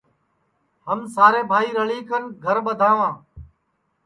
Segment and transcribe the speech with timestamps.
[0.87, 3.13] ہم سارے بھائی رَݪی کن گھرا ٻدھاواں